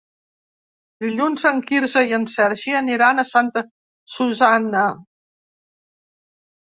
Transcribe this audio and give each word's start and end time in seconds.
Dilluns 1.03 1.43
en 1.49 1.59
Quirze 1.67 2.03
i 2.13 2.17
en 2.19 2.25
Sergi 2.37 2.75
aniran 2.79 3.25
a 3.25 3.29
Santa 3.35 3.65
Susanna. 4.15 4.87